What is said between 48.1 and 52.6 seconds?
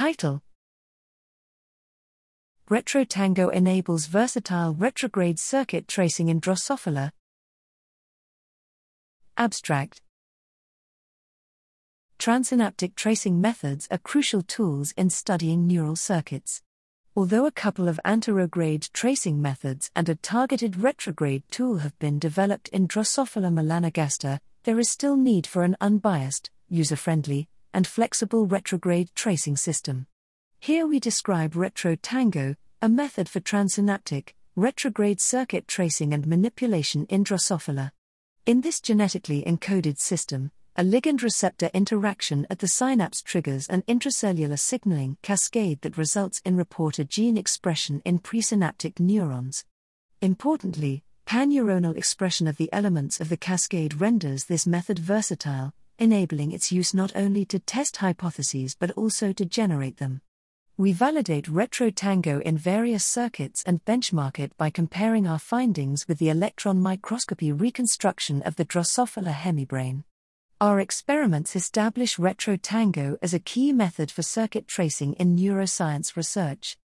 presynaptic neurons. Importantly, Panneuronal expression of